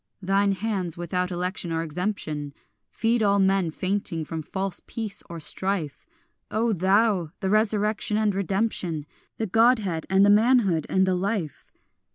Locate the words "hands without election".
0.53-1.71